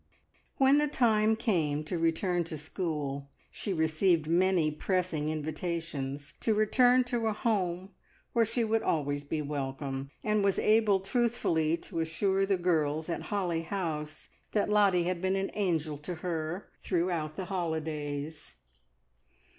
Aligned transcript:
When 0.57 0.79
the 0.79 0.87
time 0.87 1.35
came 1.35 1.83
to 1.83 1.99
return 1.99 2.43
to 2.45 2.57
school, 2.57 3.29
she 3.51 3.71
received 3.71 4.25
many 4.25 4.71
pressing 4.71 5.29
invitations 5.29 6.33
to 6.39 6.55
return 6.55 7.03
to 7.03 7.27
a 7.27 7.33
home 7.33 7.91
where 8.33 8.43
she 8.43 8.63
would 8.63 8.81
always 8.81 9.23
be 9.23 9.43
welcome, 9.43 10.09
and 10.23 10.43
was 10.43 10.57
able 10.57 11.01
truthfully 11.01 11.77
to 11.77 11.99
assure 11.99 12.47
the 12.47 12.57
girls 12.57 13.09
at 13.09 13.21
Holly 13.29 13.61
House 13.61 14.29
that 14.53 14.69
Lottie 14.71 15.03
had 15.03 15.21
been 15.21 15.35
"an 15.35 15.51
angel" 15.53 15.99
to 15.99 16.15
her 16.15 16.71
throughout 16.81 17.35
the 17.35 17.45
holidays. 17.45 18.55